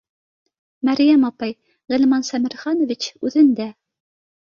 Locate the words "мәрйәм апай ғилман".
0.89-2.27